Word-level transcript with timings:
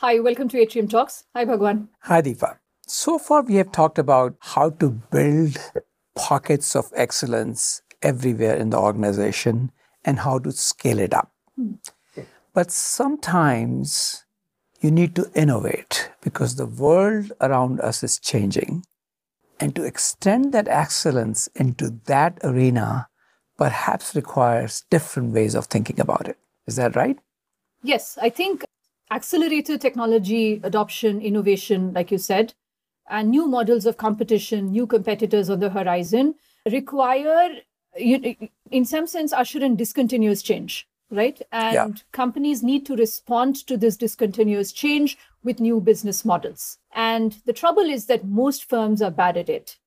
Hi, 0.00 0.20
welcome 0.20 0.48
to 0.50 0.58
Atrium 0.60 0.86
Talks. 0.86 1.24
Hi, 1.34 1.44
Bhagwan. 1.44 1.88
Hi, 2.02 2.22
Deepa. 2.22 2.58
So 2.86 3.18
far, 3.18 3.42
we 3.42 3.56
have 3.56 3.72
talked 3.72 3.98
about 3.98 4.36
how 4.38 4.70
to 4.70 4.90
build 4.90 5.58
pockets 6.14 6.76
of 6.76 6.92
excellence 6.94 7.82
everywhere 8.00 8.54
in 8.54 8.70
the 8.70 8.78
organization 8.78 9.72
and 10.04 10.20
how 10.20 10.38
to 10.38 10.52
scale 10.52 11.00
it 11.00 11.12
up. 11.12 11.32
Hmm. 11.56 11.72
But 12.54 12.70
sometimes 12.70 14.24
you 14.80 14.92
need 14.92 15.16
to 15.16 15.28
innovate 15.34 16.12
because 16.20 16.54
the 16.54 16.66
world 16.66 17.32
around 17.40 17.80
us 17.80 18.04
is 18.04 18.20
changing. 18.20 18.84
And 19.58 19.74
to 19.74 19.82
extend 19.82 20.54
that 20.54 20.68
excellence 20.68 21.48
into 21.56 21.98
that 22.06 22.38
arena 22.44 23.08
perhaps 23.56 24.14
requires 24.14 24.84
different 24.90 25.34
ways 25.34 25.56
of 25.56 25.66
thinking 25.66 25.98
about 25.98 26.28
it. 26.28 26.38
Is 26.68 26.76
that 26.76 26.94
right? 26.94 27.18
Yes, 27.82 28.16
I 28.22 28.30
think 28.30 28.64
accelerated 29.10 29.80
technology 29.80 30.60
adoption, 30.62 31.20
innovation, 31.20 31.92
like 31.92 32.10
you 32.10 32.18
said, 32.18 32.54
and 33.08 33.30
new 33.30 33.46
models 33.46 33.86
of 33.86 33.96
competition, 33.96 34.70
new 34.70 34.86
competitors 34.86 35.48
on 35.48 35.60
the 35.60 35.70
horizon 35.70 36.34
require, 36.70 37.56
in 37.96 38.84
some 38.84 39.06
sense, 39.06 39.32
usher 39.32 39.60
in 39.60 39.76
discontinuous 39.76 40.42
change, 40.42 40.86
right? 41.10 41.40
And 41.52 41.74
yeah. 41.74 41.88
companies 42.12 42.62
need 42.62 42.84
to 42.86 42.96
respond 42.96 43.56
to 43.66 43.76
this 43.76 43.96
discontinuous 43.96 44.72
change 44.72 45.16
with 45.42 45.60
new 45.60 45.80
business 45.80 46.24
models. 46.24 46.78
And 46.94 47.36
the 47.46 47.52
trouble 47.52 47.84
is 47.84 48.06
that 48.06 48.26
most 48.26 48.68
firms 48.68 49.00
are 49.00 49.10
bad 49.10 49.36
at 49.36 49.48
it. 49.48 49.78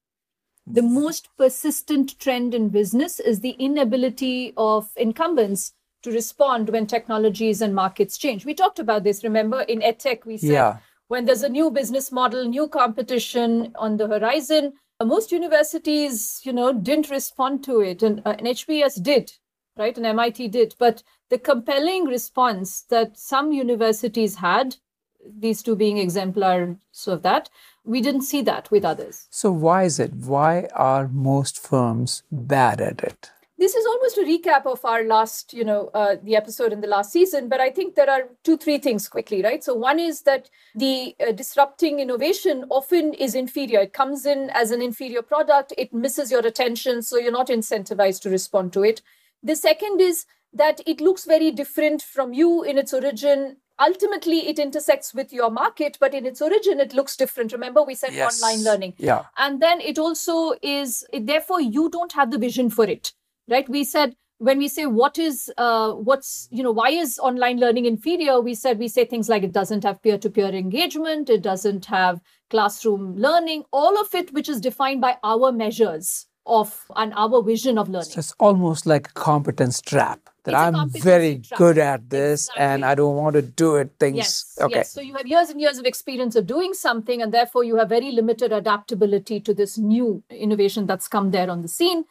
The 0.66 0.82
most 0.82 1.30
persistent 1.38 2.20
trend 2.20 2.54
in 2.56 2.70
business 2.70 3.20
is 3.20 3.40
the 3.40 3.52
inability 3.52 4.54
of 4.58 4.90
incumbents 4.96 5.74
to 6.04 6.12
respond 6.12 6.70
when 6.70 6.88
technologies 6.88 7.62
and 7.62 7.76
markets 7.76 8.18
change. 8.18 8.46
We 8.46 8.54
talked 8.54 8.80
about 8.80 9.04
this, 9.04 9.24
remember, 9.24 9.62
in 9.62 9.82
EdTech, 9.82 10.26
we 10.26 10.38
said 10.38 10.50
yeah. 10.50 10.78
when 11.08 11.26
there's 11.26 11.44
a 11.44 11.50
new 11.50 11.72
business 11.72 12.12
model, 12.12 12.46
new 12.46 12.68
competition 12.68 13.72
on 13.76 13.98
the 13.98 14.08
horizon, 14.08 14.74
most 15.06 15.32
universities, 15.32 16.42
you 16.44 16.54
know, 16.54 16.74
didn't 16.74 17.10
respond 17.10 17.64
to 17.66 17.82
it. 17.82 18.04
And, 18.04 18.22
uh, 18.26 18.36
and 18.38 18.48
HBS 18.48 19.02
did, 19.02 19.32
right? 19.78 19.96
And 19.96 20.06
MIT 20.06 20.50
did. 20.50 20.76
But 20.78 21.04
the 21.30 21.40
compelling 21.40 22.06
response 22.06 22.82
that 22.90 23.18
some 23.18 23.52
universities 23.52 24.36
had, 24.36 24.78
these 25.26 25.62
two 25.62 25.76
being 25.76 25.98
exemplars 25.98 26.78
of 27.08 27.22
that, 27.24 27.50
we 27.84 28.02
didn't 28.02 28.24
see 28.24 28.42
that 28.44 28.70
with 28.70 28.86
others. 28.86 29.28
So 29.30 29.52
why 29.52 29.84
is 29.84 30.00
it? 30.00 30.14
Why 30.14 30.68
are 30.76 31.08
most 31.08 31.60
firms 31.60 32.24
bad 32.32 32.82
at 32.82 33.04
it? 33.04 33.32
This 33.62 33.76
is 33.76 33.86
almost 33.86 34.18
a 34.18 34.22
recap 34.22 34.66
of 34.66 34.84
our 34.84 35.04
last 35.04 35.54
you 35.54 35.64
know 35.64 35.90
uh, 35.94 36.16
the 36.24 36.36
episode 36.36 36.74
in 36.74 36.82
the 36.82 36.88
last 36.88 37.12
season 37.12 37.48
but 37.48 37.62
i 37.62 37.70
think 37.70 37.96
there 37.96 38.10
are 38.10 38.24
two 38.44 38.58
three 38.58 38.78
things 38.78 39.08
quickly 39.08 39.42
right? 39.44 39.64
So 39.64 39.74
one 39.74 40.00
is 40.00 40.22
that 40.22 40.50
the 40.76 41.16
uh, 41.20 41.32
disrupting 41.32 42.00
innovation 42.00 42.66
often 42.70 43.14
is 43.14 43.36
inferior. 43.36 43.82
It 43.82 43.94
comes 43.94 44.26
in 44.26 44.50
as 44.54 44.72
an 44.72 44.82
inferior 44.82 45.22
product. 45.22 45.74
It 45.78 45.94
misses 45.94 46.32
your 46.32 46.46
attention 46.46 47.02
so 47.02 47.18
you're 47.18 47.32
not 47.32 47.48
incentivized 47.48 48.22
to 48.22 48.30
respond 48.30 48.74
to 48.74 48.84
it. 48.84 49.02
The 49.44 49.56
second 49.56 50.02
is 50.02 50.26
that 50.54 50.82
it 50.86 51.02
looks 51.02 51.26
very 51.26 51.52
different 51.52 52.02
from 52.02 52.34
you 52.34 52.64
in 52.64 52.78
its 52.78 52.94
origin. 52.94 53.58
Ultimately 53.80 54.48
it 54.50 54.60
intersects 54.60 55.14
with 55.14 55.34
your 55.34 55.50
market 55.50 55.98
but 56.00 56.14
in 56.14 56.26
its 56.26 56.42
origin 56.42 56.80
it 56.80 56.94
looks 56.94 57.16
different. 57.16 57.52
Remember 57.52 57.84
we 57.84 57.96
said 57.96 58.14
yes. 58.14 58.42
online 58.42 58.64
learning. 58.64 58.94
Yeah. 58.98 59.24
And 59.38 59.62
then 59.62 59.82
it 59.82 59.98
also 59.98 60.54
is 60.62 61.06
therefore 61.14 61.62
you 61.62 61.90
don't 61.90 62.14
have 62.14 62.32
the 62.32 62.38
vision 62.38 62.70
for 62.70 62.86
it 62.86 63.14
right 63.48 63.68
we 63.70 63.84
said 63.84 64.16
when 64.42 64.58
we 64.58 64.68
say 64.68 64.88
what 64.88 65.20
is 65.20 65.52
uh, 65.58 65.92
what's 65.94 66.48
you 66.52 66.64
know 66.64 66.72
why 66.72 66.90
is 66.90 67.20
online 67.20 67.60
learning 67.60 67.86
inferior 67.86 68.42
we 68.42 68.56
said 68.56 68.80
we 68.80 68.88
say 68.88 69.06
things 69.06 69.30
like 69.30 69.44
it 69.44 69.52
doesn't 69.52 69.84
have 69.84 70.02
peer-to-peer 70.02 70.50
engagement 70.50 71.30
it 71.30 71.44
doesn't 71.44 71.86
have 71.86 72.20
classroom 72.50 73.16
learning 73.16 73.64
all 73.72 74.00
of 74.02 74.14
it 74.16 74.34
which 74.34 74.50
is 74.50 74.60
defined 74.60 75.00
by 75.00 75.16
our 75.24 75.52
measures 75.52 76.26
of 76.48 76.86
and 76.96 77.14
our 77.16 77.44
vision 77.44 77.78
of 77.78 77.88
learning 77.88 78.10
so 78.10 78.18
it's 78.18 78.34
almost 78.40 78.88
like 78.88 79.10
a 79.10 79.14
competence 79.14 79.80
trap 79.80 80.20
that 80.44 80.56
i'm 80.56 80.90
very 80.90 81.38
trap. 81.38 81.58
good 81.60 81.78
at 81.78 82.10
this 82.10 82.46
exactly. 82.46 82.64
and 82.66 82.84
i 82.84 82.96
don't 82.96 83.16
want 83.16 83.36
to 83.36 83.44
do 83.44 83.76
it 83.76 83.92
things 84.00 84.18
yes, 84.18 84.58
okay 84.60 84.78
yes. 84.78 84.92
so 84.92 85.02
you 85.02 85.14
have 85.14 85.28
years 85.28 85.52
and 85.52 85.62
years 85.62 85.78
of 85.78 85.86
experience 85.86 86.36
of 86.36 86.48
doing 86.48 86.74
something 86.74 87.22
and 87.22 87.32
therefore 87.32 87.64
you 87.64 87.76
have 87.76 87.90
very 87.90 88.12
limited 88.12 88.52
adaptability 88.52 89.40
to 89.40 89.54
this 89.54 89.78
new 89.78 90.24
innovation 90.32 90.88
that's 90.88 91.08
come 91.08 91.30
there 91.30 91.52
on 91.52 91.62
the 91.62 91.68
scene 91.68 92.04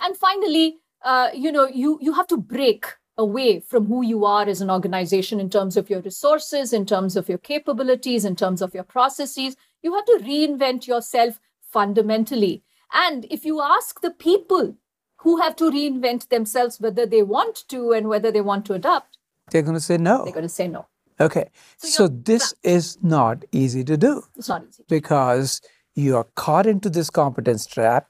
and 0.00 0.16
finally 0.16 0.78
uh, 1.02 1.30
you 1.34 1.52
know 1.52 1.66
you 1.66 1.98
you 2.00 2.12
have 2.12 2.26
to 2.26 2.36
break 2.36 2.86
away 3.18 3.60
from 3.60 3.86
who 3.86 4.02
you 4.04 4.24
are 4.24 4.46
as 4.46 4.60
an 4.60 4.70
organization 4.70 5.40
in 5.40 5.48
terms 5.48 5.76
of 5.76 5.88
your 5.88 6.00
resources 6.00 6.72
in 6.72 6.84
terms 6.84 7.16
of 7.16 7.28
your 7.28 7.38
capabilities 7.38 8.24
in 8.24 8.36
terms 8.36 8.60
of 8.60 8.74
your 8.74 8.84
processes. 8.84 9.56
You 9.82 9.94
have 9.94 10.04
to 10.06 10.18
reinvent 10.22 10.86
yourself 10.86 11.40
fundamentally. 11.62 12.62
And 12.92 13.26
if 13.30 13.44
you 13.44 13.60
ask 13.60 14.00
the 14.00 14.10
people 14.10 14.76
who 15.18 15.40
have 15.40 15.56
to 15.56 15.70
reinvent 15.70 16.28
themselves 16.28 16.80
whether 16.80 17.06
they 17.06 17.22
want 17.22 17.64
to 17.68 17.92
and 17.92 18.08
whether 18.08 18.30
they 18.30 18.40
want 18.40 18.66
to 18.66 18.74
adapt 18.74 19.18
they're 19.50 19.62
going 19.62 19.74
to 19.74 19.80
say 19.80 19.96
no. 19.96 20.24
they're 20.24 20.32
going 20.32 20.42
to 20.42 20.48
say 20.48 20.68
no. 20.68 20.86
Okay. 21.20 21.50
So, 21.78 21.88
so 21.88 22.08
this 22.08 22.54
is 22.62 22.98
not 23.02 23.44
easy 23.52 23.84
to 23.84 23.96
do. 23.96 24.22
It's 24.36 24.48
not 24.48 24.64
easy. 24.68 24.84
Because 24.88 25.60
you 25.94 26.16
are 26.16 26.26
caught 26.34 26.66
into 26.66 26.90
this 26.90 27.08
competence 27.08 27.66
trap 27.66 28.08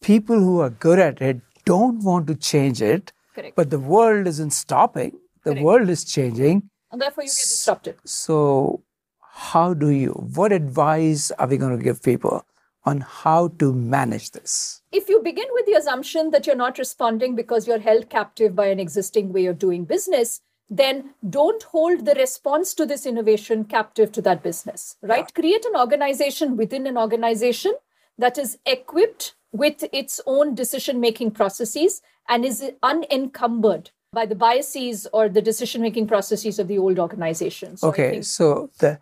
people 0.00 0.38
who 0.38 0.60
are 0.60 0.70
good 0.70 0.98
at 0.98 1.20
it 1.20 1.40
don't 1.64 2.02
want 2.02 2.26
to 2.28 2.34
change 2.34 2.80
it, 2.82 3.12
Correct. 3.34 3.56
but 3.56 3.70
the 3.70 3.78
world 3.78 4.26
isn't 4.26 4.50
stopping. 4.50 5.18
The 5.44 5.50
Correct. 5.50 5.64
world 5.64 5.88
is 5.88 6.04
changing. 6.04 6.70
And 6.90 7.00
therefore 7.00 7.24
you 7.24 7.30
get 7.30 7.36
disrupted. 7.36 7.96
So, 8.04 8.82
how 9.20 9.74
do 9.74 9.90
you, 9.90 10.10
what 10.12 10.52
advice 10.52 11.30
are 11.32 11.46
we 11.46 11.56
going 11.58 11.76
to 11.76 11.82
give 11.82 12.02
people 12.02 12.44
on 12.84 13.00
how 13.00 13.48
to 13.58 13.72
manage 13.72 14.32
this? 14.32 14.82
If 14.90 15.08
you 15.08 15.20
begin 15.22 15.46
with 15.52 15.66
the 15.66 15.74
assumption 15.74 16.30
that 16.30 16.46
you're 16.46 16.56
not 16.56 16.78
responding 16.78 17.36
because 17.36 17.68
you're 17.68 17.78
held 17.78 18.08
captive 18.10 18.56
by 18.56 18.66
an 18.66 18.80
existing 18.80 19.32
way 19.32 19.46
of 19.46 19.58
doing 19.58 19.84
business, 19.84 20.40
then 20.70 21.14
don't 21.28 21.62
hold 21.62 22.04
the 22.04 22.14
response 22.14 22.74
to 22.74 22.84
this 22.84 23.06
innovation 23.06 23.64
captive 23.64 24.10
to 24.12 24.22
that 24.22 24.42
business, 24.42 24.96
right? 25.02 25.24
Yeah. 25.28 25.40
Create 25.40 25.64
an 25.64 25.76
organization 25.76 26.56
within 26.56 26.86
an 26.86 26.98
organization 26.98 27.74
that 28.18 28.38
is 28.38 28.58
equipped 28.66 29.34
with 29.52 29.84
its 29.92 30.20
own 30.26 30.54
decision 30.54 31.00
making 31.00 31.30
processes 31.30 32.02
and 32.28 32.44
is 32.44 32.70
unencumbered 32.82 33.90
by 34.12 34.26
the 34.26 34.34
biases 34.34 35.06
or 35.12 35.28
the 35.28 35.42
decision 35.42 35.82
making 35.82 36.06
processes 36.06 36.58
of 36.58 36.68
the 36.68 36.78
old 36.78 36.98
organizations. 36.98 37.80
So 37.80 37.88
okay, 37.88 38.22
so 38.22 38.70
the 38.78 38.98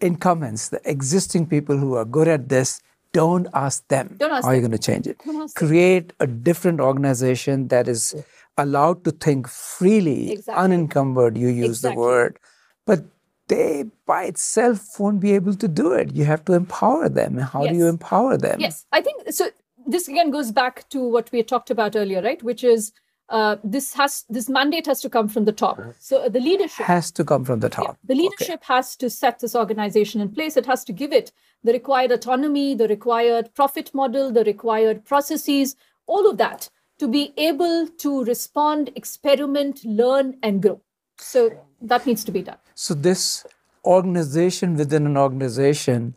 incumbents, 0.00 0.68
the 0.68 0.80
existing 0.88 1.46
people 1.46 1.76
who 1.76 1.94
are 1.94 2.04
good 2.04 2.28
at 2.28 2.48
this, 2.48 2.80
don't 3.12 3.48
ask 3.54 3.88
them 3.88 4.16
don't 4.18 4.30
ask 4.30 4.44
how 4.44 4.50
them. 4.50 4.52
are 4.52 4.54
you 4.54 4.60
going 4.60 4.70
to 4.70 4.78
change 4.78 5.06
it. 5.06 5.18
Create 5.54 6.12
a 6.20 6.26
different 6.26 6.78
organization 6.78 7.68
that 7.68 7.88
is 7.88 8.14
allowed 8.58 9.02
to 9.04 9.10
think 9.10 9.48
freely, 9.48 10.32
exactly. 10.32 10.62
unencumbered, 10.62 11.38
you 11.38 11.48
use 11.48 11.78
exactly. 11.78 11.94
the 11.94 12.00
word. 12.00 12.38
But 12.84 13.04
they 13.48 13.86
by 14.06 14.24
itself 14.24 15.00
won't 15.00 15.20
be 15.20 15.32
able 15.32 15.54
to 15.54 15.68
do 15.68 15.92
it. 15.92 16.14
You 16.14 16.24
have 16.26 16.44
to 16.46 16.52
empower 16.52 17.08
them. 17.08 17.38
How 17.38 17.64
yes. 17.64 17.72
do 17.72 17.78
you 17.78 17.86
empower 17.86 18.36
them? 18.36 18.60
Yes, 18.60 18.84
I 18.92 19.00
think 19.00 19.32
so 19.32 19.48
this 19.88 20.06
again 20.06 20.30
goes 20.30 20.52
back 20.52 20.88
to 20.90 21.02
what 21.08 21.32
we 21.32 21.42
talked 21.42 21.70
about 21.70 21.96
earlier, 21.96 22.22
right? 22.22 22.42
Which 22.42 22.62
is 22.62 22.92
uh, 23.28 23.56
this 23.62 23.94
has 23.94 24.24
this 24.28 24.48
mandate 24.48 24.86
has 24.86 25.00
to 25.00 25.10
come 25.10 25.28
from 25.28 25.44
the 25.44 25.52
top. 25.52 25.80
So 25.98 26.22
uh, 26.22 26.28
the 26.28 26.40
leadership 26.40 26.86
has 26.86 27.10
to 27.12 27.24
come 27.24 27.44
from 27.44 27.60
the 27.60 27.68
top. 27.68 27.84
Yeah, 27.86 27.94
the 28.04 28.14
leadership 28.14 28.62
okay. 28.62 28.74
has 28.74 28.96
to 28.96 29.10
set 29.10 29.40
this 29.40 29.54
organization 29.54 30.20
in 30.20 30.30
place. 30.30 30.56
It 30.56 30.66
has 30.66 30.84
to 30.84 30.92
give 30.92 31.12
it 31.12 31.32
the 31.64 31.72
required 31.72 32.12
autonomy, 32.12 32.74
the 32.74 32.88
required 32.88 33.52
profit 33.54 33.92
model, 33.94 34.32
the 34.32 34.44
required 34.44 35.04
processes, 35.04 35.76
all 36.06 36.30
of 36.30 36.38
that 36.38 36.70
to 36.98 37.08
be 37.08 37.32
able 37.36 37.86
to 37.86 38.24
respond, 38.24 38.90
experiment, 38.96 39.84
learn, 39.84 40.36
and 40.42 40.62
grow. 40.62 40.80
So 41.18 41.50
that 41.82 42.06
needs 42.06 42.24
to 42.24 42.32
be 42.32 42.42
done. 42.42 42.58
So 42.74 42.94
this 42.94 43.46
organization 43.84 44.74
within 44.74 45.06
an 45.06 45.16
organization 45.16 46.14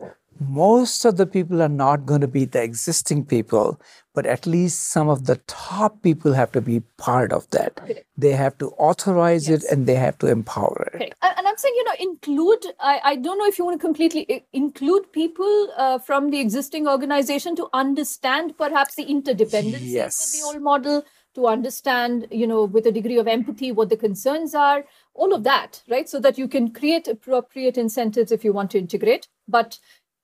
most 0.48 1.04
of 1.04 1.16
the 1.16 1.26
people 1.26 1.62
are 1.62 1.68
not 1.68 2.06
going 2.06 2.20
to 2.20 2.28
be 2.28 2.44
the 2.44 2.62
existing 2.62 3.24
people, 3.24 3.80
but 4.14 4.26
at 4.26 4.46
least 4.46 4.90
some 4.90 5.08
of 5.08 5.26
the 5.26 5.36
top 5.46 6.02
people 6.02 6.32
have 6.32 6.52
to 6.52 6.60
be 6.60 6.80
part 6.98 7.32
of 7.32 7.48
that. 7.50 7.76
Correct. 7.76 8.06
They 8.16 8.32
have 8.32 8.58
to 8.58 8.70
authorize 8.72 9.48
yes. 9.48 9.64
it 9.64 9.72
and 9.72 9.86
they 9.86 9.94
have 9.94 10.18
to 10.18 10.26
empower 10.26 10.90
it. 10.92 10.98
Correct. 10.98 11.14
And 11.22 11.48
I'm 11.48 11.56
saying, 11.56 11.74
you 11.76 11.84
know, 11.84 11.94
include, 11.98 12.66
I, 12.80 13.00
I 13.04 13.16
don't 13.16 13.38
know 13.38 13.46
if 13.46 13.58
you 13.58 13.64
want 13.64 13.80
to 13.80 13.84
completely 13.84 14.44
include 14.52 15.12
people 15.12 15.68
uh, 15.76 15.98
from 15.98 16.30
the 16.30 16.40
existing 16.40 16.86
organization 16.86 17.56
to 17.56 17.68
understand 17.72 18.56
perhaps 18.58 18.94
the 18.94 19.06
interdependency 19.06 19.92
yes. 19.92 20.18
with 20.18 20.40
the 20.40 20.46
old 20.46 20.62
model, 20.62 21.04
to 21.34 21.46
understand, 21.46 22.26
you 22.30 22.46
know, 22.46 22.64
with 22.64 22.86
a 22.86 22.92
degree 22.92 23.16
of 23.18 23.26
empathy 23.26 23.72
what 23.72 23.88
the 23.88 23.96
concerns 23.96 24.54
are, 24.54 24.84
all 25.14 25.32
of 25.32 25.44
that, 25.44 25.82
right? 25.88 26.08
So 26.08 26.20
that 26.20 26.36
you 26.36 26.46
can 26.46 26.72
create 26.72 27.08
appropriate 27.08 27.78
incentives 27.78 28.30
if 28.30 28.44
you 28.44 28.52
want 28.52 28.70
to 28.72 28.78
integrate. 28.78 29.28
But 29.48 29.78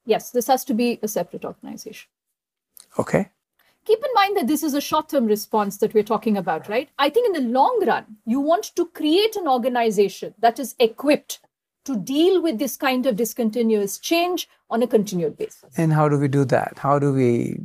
yes, 0.09 0.31
this 0.31 0.47
has 0.47 0.65
to 0.65 0.75
be 0.75 0.99
a 1.03 1.09
separate 1.09 1.45
organization. 1.45 2.09
Okay. 2.99 3.29
Keep 3.85 3.99
in 4.05 4.15
mind 4.15 4.37
that 4.37 4.47
this 4.47 4.63
is 4.63 4.75
a 4.75 4.81
short 4.81 5.09
term 5.09 5.27
response 5.27 5.79
that 5.79 5.95
we're 5.95 6.03
talking 6.03 6.37
about, 6.37 6.69
right? 6.69 6.89
I 6.99 7.11
think 7.11 7.27
in 7.27 7.43
the 7.43 7.51
long 7.51 7.85
run, 7.87 8.17
you 8.27 8.41
want 8.41 8.75
to 8.77 8.87
create 8.87 9.37
an 9.37 9.49
organization 9.49 10.35
that 10.41 10.59
is 10.59 10.75
equipped 10.79 11.41
to 11.85 11.97
deal 11.97 12.43
with 12.43 12.59
this 12.59 12.77
kind 12.77 13.07
of 13.07 13.17
discontinuous 13.17 13.99
change 13.99 14.49
on 14.69 14.83
a 14.83 14.87
continued 14.87 15.39
basis. 15.39 15.79
And 15.79 15.93
how 15.93 16.09
do 16.09 16.19
we 16.19 16.29
do 16.29 16.45
that? 16.47 16.79
How 16.79 16.99
do 16.99 17.13
we 17.13 17.61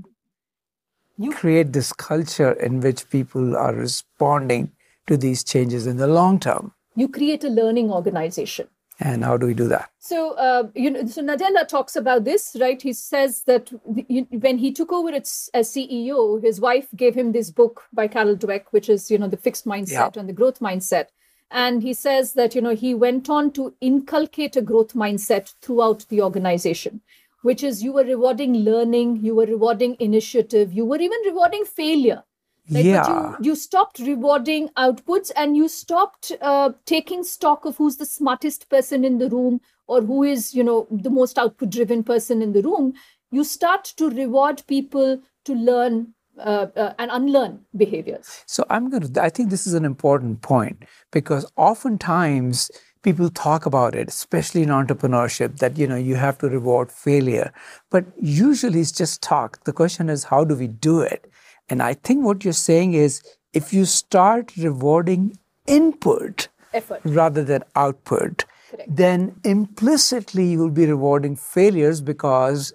you, 1.17 1.31
create 1.31 1.73
this 1.73 1.91
culture 1.91 2.53
in 2.53 2.79
which 2.79 3.09
people 3.09 3.57
are 3.57 3.73
responding 3.73 4.71
to 5.07 5.17
these 5.17 5.43
changes 5.43 5.87
in 5.87 5.97
the 5.97 6.07
long 6.07 6.39
term? 6.39 6.73
You 6.95 7.09
create 7.09 7.43
a 7.43 7.49
learning 7.49 7.91
organization. 7.91 8.67
And 9.03 9.21
how 9.25 9.35
do 9.35 9.45
we 9.45 9.53
do 9.53 9.67
that? 9.67 9.89
So, 9.99 10.31
uh, 10.35 10.69
you 10.75 10.89
know, 10.89 11.05
so 11.05 11.21
Nadella 11.21 11.67
talks 11.67 11.97
about 11.97 12.23
this, 12.23 12.55
right? 12.57 12.81
He 12.81 12.93
says 12.93 13.43
that 13.43 13.69
when 13.83 14.57
he 14.57 14.71
took 14.71 14.93
over 14.93 15.09
as, 15.09 15.51
CEO, 15.53 16.41
his 16.41 16.61
wife 16.61 16.87
gave 16.95 17.13
him 17.13 17.33
this 17.33 17.51
book 17.51 17.83
by 17.91 18.07
Carol 18.07 18.37
Dweck, 18.37 18.67
which 18.71 18.87
is, 18.87 19.11
you 19.11 19.17
know, 19.17 19.27
the 19.27 19.35
fixed 19.35 19.65
mindset 19.65 20.15
yeah. 20.15 20.19
and 20.21 20.29
the 20.29 20.33
growth 20.33 20.59
mindset. 20.59 21.07
And 21.51 21.83
he 21.83 21.93
says 21.93 22.31
that, 22.33 22.55
you 22.55 22.61
know, 22.61 22.73
he 22.73 22.95
went 22.95 23.29
on 23.29 23.51
to 23.51 23.75
inculcate 23.81 24.55
a 24.55 24.61
growth 24.61 24.93
mindset 24.93 25.53
throughout 25.61 26.05
the 26.07 26.21
organization, 26.21 27.01
which 27.41 27.61
is 27.61 27.83
you 27.83 27.91
were 27.91 28.05
rewarding 28.05 28.55
learning, 28.55 29.17
you 29.17 29.35
were 29.35 29.45
rewarding 29.45 29.97
initiative, 29.99 30.71
you 30.71 30.85
were 30.85 31.01
even 31.01 31.19
rewarding 31.25 31.65
failure. 31.65 32.23
Like, 32.69 32.85
yeah. 32.85 33.07
You, 33.07 33.37
you, 33.41 33.55
stopped 33.55 33.99
rewarding 33.99 34.69
outputs 34.77 35.31
and 35.35 35.57
you 35.57 35.67
stopped 35.67 36.31
uh, 36.41 36.71
taking 36.85 37.23
stock 37.23 37.65
of 37.65 37.75
who's 37.77 37.97
the 37.97 38.05
smartest 38.05 38.69
person 38.69 39.03
in 39.03 39.17
the 39.17 39.29
room 39.29 39.59
or 39.87 40.01
who 40.01 40.23
is, 40.23 40.53
you 40.53 40.63
know, 40.63 40.87
the 40.89 41.09
most 41.09 41.37
output 41.37 41.69
driven 41.69 42.03
person 42.03 42.41
in 42.41 42.53
the 42.53 42.61
room. 42.61 42.93
You 43.31 43.43
start 43.43 43.83
to 43.97 44.09
reward 44.09 44.63
people 44.67 45.21
to 45.43 45.53
learn 45.53 46.13
uh, 46.37 46.67
uh, 46.75 46.93
and 46.97 47.11
unlearn 47.11 47.59
behaviors. 47.75 48.43
So 48.47 48.65
I'm 48.69 48.89
going 48.89 49.11
to, 49.11 49.21
I 49.21 49.29
think 49.29 49.49
this 49.49 49.67
is 49.67 49.73
an 49.73 49.85
important 49.85 50.41
point 50.41 50.83
because 51.11 51.45
oftentimes 51.57 52.71
people 53.03 53.29
talk 53.29 53.65
about 53.65 53.93
it, 53.93 54.07
especially 54.07 54.63
in 54.63 54.69
entrepreneurship, 54.69 55.57
that, 55.57 55.77
you 55.77 55.85
know, 55.85 55.95
you 55.95 56.15
have 56.15 56.37
to 56.39 56.49
reward 56.49 56.91
failure. 56.91 57.51
But 57.91 58.05
usually 58.19 58.79
it's 58.79 58.91
just 58.91 59.21
talk. 59.21 59.63
The 59.65 59.73
question 59.73 60.09
is, 60.09 60.23
how 60.23 60.43
do 60.43 60.55
we 60.55 60.67
do 60.67 61.01
it? 61.01 61.29
And 61.69 61.81
I 61.81 61.93
think 61.93 62.25
what 62.25 62.43
you're 62.43 62.53
saying 62.53 62.93
is 62.93 63.21
if 63.53 63.73
you 63.73 63.85
start 63.85 64.51
rewarding 64.57 65.37
input 65.67 66.47
Effort. 66.73 67.01
rather 67.05 67.43
than 67.43 67.63
output, 67.75 68.45
Correct. 68.71 68.95
then 68.95 69.35
implicitly 69.43 70.45
you 70.45 70.59
will 70.59 70.69
be 70.71 70.85
rewarding 70.85 71.35
failures 71.35 72.01
because 72.01 72.73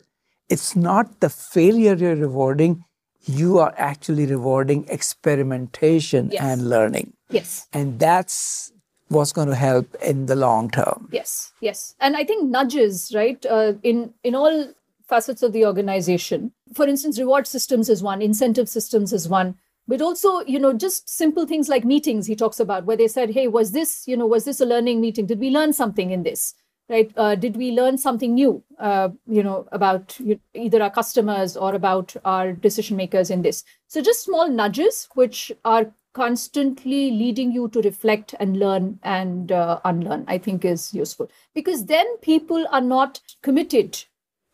it's 0.48 0.74
not 0.74 1.20
the 1.20 1.28
failure 1.28 1.94
you're 1.94 2.16
rewarding, 2.16 2.84
you 3.24 3.58
are 3.58 3.74
actually 3.76 4.26
rewarding 4.26 4.86
experimentation 4.88 6.30
yes. 6.32 6.42
and 6.42 6.70
learning. 6.70 7.12
Yes. 7.30 7.66
And 7.72 7.98
that's 7.98 8.72
what's 9.08 9.32
going 9.32 9.48
to 9.48 9.54
help 9.54 9.94
in 9.96 10.26
the 10.26 10.36
long 10.36 10.70
term. 10.70 11.08
Yes, 11.12 11.52
yes. 11.60 11.94
And 12.00 12.16
I 12.16 12.24
think 12.24 12.48
nudges, 12.48 13.12
right, 13.14 13.44
uh, 13.46 13.74
in, 13.82 14.14
in 14.22 14.34
all 14.34 14.72
facets 15.08 15.42
of 15.42 15.52
the 15.52 15.64
organization. 15.64 16.52
For 16.74 16.86
instance, 16.86 17.18
reward 17.18 17.46
systems 17.46 17.88
is 17.88 18.02
one, 18.02 18.22
incentive 18.22 18.68
systems 18.68 19.12
is 19.12 19.28
one 19.28 19.56
but 19.88 20.02
also 20.02 20.40
you 20.40 20.58
know 20.60 20.72
just 20.72 21.08
simple 21.08 21.46
things 21.46 21.68
like 21.68 21.84
meetings 21.84 22.26
he 22.26 22.36
talks 22.36 22.60
about 22.60 22.84
where 22.84 22.96
they 22.96 23.08
said 23.08 23.30
hey 23.30 23.48
was 23.48 23.72
this 23.72 24.06
you 24.06 24.16
know 24.16 24.26
was 24.26 24.44
this 24.44 24.60
a 24.60 24.66
learning 24.66 25.00
meeting? 25.00 25.26
Did 25.26 25.40
we 25.40 25.50
learn 25.50 25.72
something 25.72 26.10
in 26.10 26.22
this? 26.22 26.54
Right? 26.90 27.12
Uh, 27.18 27.34
did 27.34 27.56
we 27.58 27.72
learn 27.72 27.98
something 27.98 28.34
new 28.34 28.62
uh, 28.78 29.08
you 29.26 29.42
know 29.42 29.66
about 29.72 30.18
either 30.54 30.82
our 30.82 30.90
customers 30.90 31.56
or 31.56 31.74
about 31.74 32.14
our 32.24 32.52
decision 32.52 32.96
makers 32.96 33.30
in 33.30 33.42
this? 33.42 33.64
So 33.88 34.00
just 34.02 34.24
small 34.24 34.48
nudges 34.48 35.08
which 35.14 35.50
are 35.64 35.92
constantly 36.14 37.10
leading 37.10 37.52
you 37.52 37.68
to 37.68 37.82
reflect 37.82 38.34
and 38.40 38.58
learn 38.58 38.98
and 39.02 39.52
uh, 39.52 39.78
unlearn 39.84 40.24
i 40.26 40.38
think 40.38 40.64
is 40.64 40.92
useful. 40.94 41.30
Because 41.54 41.86
then 41.86 42.16
people 42.18 42.66
are 42.70 42.80
not 42.80 43.20
committed 43.42 44.04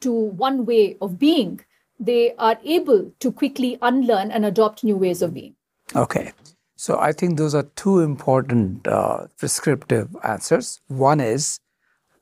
to 0.04 0.12
one 0.12 0.64
way 0.64 0.96
of 1.00 1.18
being, 1.18 1.60
they 1.98 2.34
are 2.36 2.58
able 2.64 3.12
to 3.20 3.32
quickly 3.32 3.76
unlearn 3.82 4.30
and 4.30 4.44
adopt 4.44 4.84
new 4.84 4.96
ways 4.96 5.22
of 5.22 5.34
being. 5.34 5.54
Okay. 5.96 6.32
So 6.76 6.98
I 6.98 7.12
think 7.12 7.38
those 7.38 7.54
are 7.54 7.62
two 7.76 8.00
important 8.00 8.86
uh, 8.86 9.26
prescriptive 9.38 10.14
answers. 10.22 10.80
One 10.88 11.20
is 11.20 11.60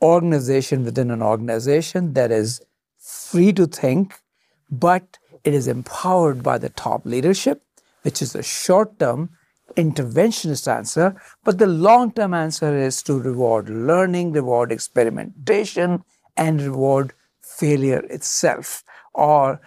organization 0.01 0.85
within 0.85 1.11
an 1.11 1.23
organization 1.23 2.13
that 2.15 2.31
is 2.31 2.61
free 2.99 3.53
to 3.55 3.67
think, 3.67 4.21
but 4.71 5.19
it 5.45 5.55
is 5.55 5.67
empowered 5.67 6.43
by 6.43 6.59
the 6.59 6.69
top 6.69 7.05
leadership, 7.05 7.63
which 8.03 8.21
is 8.23 8.35
a 8.35 8.43
short 8.43 8.99
term 8.99 9.31
interventionist 9.77 10.71
answer. 10.71 11.17
But 11.45 11.59
the 11.59 11.67
long 11.67 12.13
term 12.13 12.35
answer 12.35 12.77
is 12.77 13.03
to 13.05 13.19
reward 13.19 13.69
learning, 13.69 14.33
reward 14.33 14.71
experimentation, 14.71 16.05
and 16.37 16.61
reward 16.61 17.15
failure 17.63 18.05
itself 18.11 18.83
or 19.15 19.61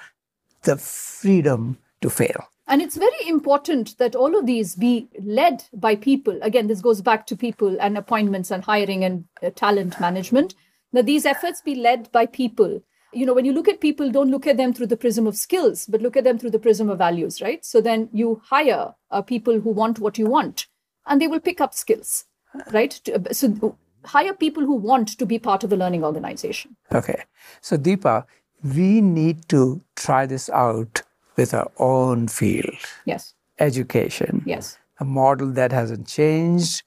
the 0.63 0.75
freedom 0.77 1.77
to 2.01 2.09
fail. 2.09 2.41
And 2.67 2.81
it's 2.81 2.97
very 2.97 3.27
important 3.27 3.97
that 3.99 4.15
all 4.15 4.37
of 4.37 4.45
these 4.45 4.75
be 4.75 5.07
led 5.23 5.63
by 5.73 5.95
people. 5.95 6.37
Again, 6.41 6.67
this 6.67 6.81
goes 6.81 7.01
back 7.01 7.27
to 7.27 7.35
people 7.37 7.77
and 7.79 7.97
appointments 7.97 8.51
and 8.51 8.63
hiring 8.63 9.05
and 9.05 9.25
uh, 9.43 9.51
talent 9.51 9.99
management. 9.99 10.55
That 10.91 11.05
these 11.05 11.25
efforts 11.25 11.61
be 11.61 11.75
led 11.75 12.11
by 12.11 12.25
people. 12.25 12.81
You 13.13 13.25
know, 13.25 13.33
when 13.33 13.45
you 13.45 13.53
look 13.53 13.69
at 13.69 13.81
people, 13.81 14.11
don't 14.11 14.31
look 14.31 14.47
at 14.47 14.57
them 14.57 14.73
through 14.73 14.87
the 14.87 14.97
prism 14.97 15.27
of 15.27 15.35
skills, 15.37 15.85
but 15.85 16.01
look 16.01 16.17
at 16.17 16.23
them 16.23 16.37
through 16.39 16.51
the 16.51 16.65
prism 16.67 16.89
of 16.89 16.97
values, 16.97 17.41
right? 17.41 17.63
So 17.63 17.81
then 17.81 18.09
you 18.11 18.41
hire 18.43 18.93
uh, 19.11 19.21
people 19.21 19.59
who 19.61 19.69
want 19.69 19.99
what 19.99 20.17
you 20.17 20.25
want 20.25 20.67
and 21.05 21.21
they 21.21 21.27
will 21.27 21.39
pick 21.39 21.61
up 21.61 21.73
skills, 21.73 22.25
right? 22.71 22.99
So 23.31 23.77
hire 24.05 24.33
people 24.33 24.65
who 24.65 24.75
want 24.75 25.17
to 25.17 25.25
be 25.25 25.39
part 25.39 25.63
of 25.63 25.69
the 25.69 25.77
learning 25.77 26.03
organization. 26.03 26.75
Okay. 26.93 27.23
So, 27.61 27.77
Deepa, 27.77 28.25
we 28.63 29.01
need 29.01 29.47
to 29.49 29.81
try 29.95 30.25
this 30.25 30.49
out 30.49 31.01
with 31.35 31.53
our 31.53 31.71
own 31.77 32.27
field. 32.27 32.75
Yes. 33.05 33.33
Education. 33.59 34.43
Yes. 34.45 34.77
A 34.99 35.05
model 35.05 35.51
that 35.51 35.71
hasn't 35.71 36.07
changed. 36.07 36.83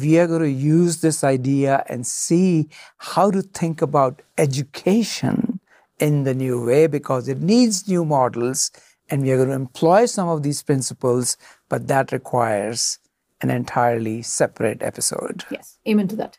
We 0.00 0.18
are 0.18 0.26
going 0.26 0.42
to 0.42 0.50
use 0.50 1.00
this 1.00 1.22
idea 1.22 1.84
and 1.88 2.06
see 2.06 2.68
how 2.98 3.30
to 3.30 3.42
think 3.42 3.80
about 3.82 4.22
education 4.38 5.60
in 6.00 6.24
the 6.24 6.34
new 6.34 6.64
way 6.64 6.86
because 6.86 7.28
it 7.28 7.40
needs 7.40 7.86
new 7.86 8.04
models 8.04 8.72
and 9.10 9.22
we 9.22 9.30
are 9.30 9.36
going 9.36 9.50
to 9.50 9.54
employ 9.54 10.06
some 10.06 10.28
of 10.28 10.42
these 10.42 10.62
principles, 10.62 11.36
but 11.68 11.88
that 11.88 12.10
requires 12.10 12.98
an 13.40 13.50
entirely 13.50 14.22
separate 14.22 14.82
episode. 14.82 15.44
Yes, 15.50 15.78
amen 15.86 16.08
to 16.08 16.16
that. 16.16 16.38